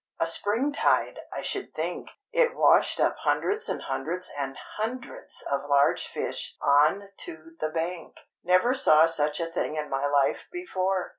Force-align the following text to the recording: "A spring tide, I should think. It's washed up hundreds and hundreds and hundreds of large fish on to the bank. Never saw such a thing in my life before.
"A 0.19 0.25
spring 0.25 0.71
tide, 0.73 1.19
I 1.31 1.43
should 1.43 1.75
think. 1.75 2.09
It's 2.33 2.55
washed 2.55 2.99
up 2.99 3.17
hundreds 3.17 3.69
and 3.69 3.83
hundreds 3.83 4.31
and 4.35 4.57
hundreds 4.77 5.43
of 5.43 5.69
large 5.69 6.07
fish 6.07 6.57
on 6.59 7.09
to 7.17 7.51
the 7.59 7.69
bank. 7.69 8.19
Never 8.43 8.73
saw 8.73 9.05
such 9.05 9.39
a 9.39 9.45
thing 9.45 9.75
in 9.75 9.91
my 9.91 10.07
life 10.07 10.47
before. 10.51 11.09